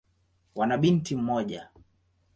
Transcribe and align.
Wana 0.55 0.77
binti 0.77 1.15
mmoja. 1.15 1.69